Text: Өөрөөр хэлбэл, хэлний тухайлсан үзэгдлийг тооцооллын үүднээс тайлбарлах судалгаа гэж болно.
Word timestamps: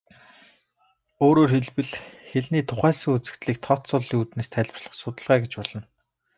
Өөрөөр 1.25 1.51
хэлбэл, 1.53 1.91
хэлний 2.29 2.63
тухайлсан 2.69 3.09
үзэгдлийг 3.15 3.57
тооцооллын 3.65 4.19
үүднээс 4.21 4.49
тайлбарлах 4.51 4.93
судалгаа 4.97 5.37
гэж 5.43 5.53
болно. 5.59 5.79